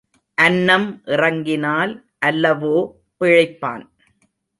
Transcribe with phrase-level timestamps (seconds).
[0.37, 1.93] அன்னம் இறங்கினால்
[2.25, 2.77] அல்லவோ
[3.21, 3.83] பிழைப்பான்.